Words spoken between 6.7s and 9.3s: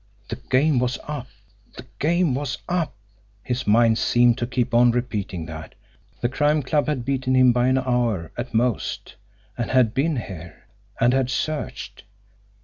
had beaten him by an hour, at most,